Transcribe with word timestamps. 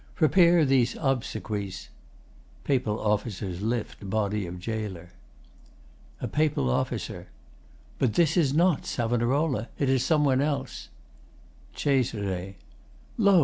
Prepare 0.15 0.65
these 0.65 0.95
obsequies. 0.99 1.89
[Papal 2.63 2.99
officers 2.99 3.61
lift 3.61 4.09
body 4.09 4.47
of 4.47 4.59
GAOLER.] 4.59 5.09
A 6.19 6.27
PAPAL 6.27 6.71
OFFICER 6.71 7.27
But 7.99 8.15
this 8.15 8.35
is 8.35 8.51
not 8.51 8.87
Savonarola. 8.87 9.69
It 9.77 9.89
is 9.89 10.03
some 10.03 10.25
one 10.25 10.41
else. 10.41 10.89
CESARE 11.75 12.55
Lo! 13.19 13.35